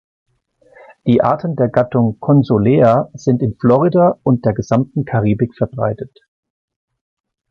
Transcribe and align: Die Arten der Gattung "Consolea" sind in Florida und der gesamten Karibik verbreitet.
Die 1.05 1.21
Arten 1.21 1.55
der 1.55 1.67
Gattung 1.69 2.19
"Consolea" 2.19 3.09
sind 3.13 3.39
in 3.43 3.55
Florida 3.59 4.19
und 4.23 4.43
der 4.45 4.53
gesamten 4.53 5.05
Karibik 5.05 5.53
verbreitet. 5.55 6.21